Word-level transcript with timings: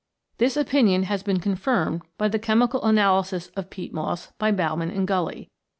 This 0.39 0.57
opinion 0.57 1.03
has 1.03 1.21
been 1.21 1.39
con 1.39 1.55
firmed 1.55 2.01
by 2.17 2.27
the 2.27 2.39
chemical 2.39 2.81
analysis 2.85 3.49
of 3.49 3.69
peat 3.69 3.93
moss 3.93 4.31
by 4.39 4.51
Baumann 4.51 4.89
and 4.89 5.07
Gully. 5.07 5.51